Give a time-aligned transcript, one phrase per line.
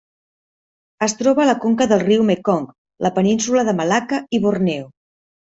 [1.07, 2.65] Es troba a la conca del riu Mekong,
[3.07, 4.93] la Península de Malacca i Borneo.